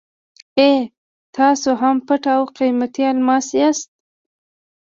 [0.59, 0.73] اې!
[1.37, 3.89] تاسو هغه پټ او قیمتي الماس یاست.